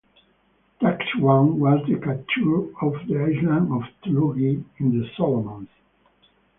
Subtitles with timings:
[0.79, 5.69] Task One was the capture of the island of Tulagi in the Solomons.